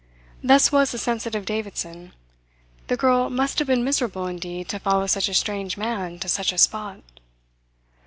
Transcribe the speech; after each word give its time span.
Thus 0.43 0.71
was 0.71 0.91
the 0.91 0.97
sensitive 0.97 1.45
Davidson. 1.45 2.13
The 2.87 2.97
girl 2.97 3.29
must 3.29 3.59
have 3.59 3.67
been 3.67 3.83
miserable 3.83 4.25
indeed 4.25 4.67
to 4.69 4.79
follow 4.79 5.05
such 5.05 5.29
a 5.29 5.33
strange 5.35 5.77
man 5.77 6.17
to 6.21 6.27
such 6.27 6.51
a 6.51 6.57
spot. 6.57 7.01